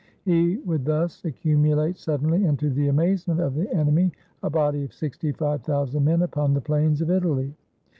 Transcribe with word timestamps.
He 0.25 0.57
would 0.65 0.83
thus 0.85 1.23
accumulate 1.25 1.95
suddenly, 1.95 2.45
and 2.45 2.57
to 2.57 2.71
the 2.71 2.87
amazement 2.87 3.39
of 3.39 3.53
the 3.53 3.71
enemy, 3.71 4.11
a 4.41 4.49
body 4.49 4.83
of 4.83 4.93
sixty 4.95 5.31
five 5.31 5.61
thousand 5.61 6.05
men 6.05 6.23
upon 6.23 6.55
the 6.55 6.61
plains 6.61 7.01
of 7.01 7.11
Italy. 7.11 7.53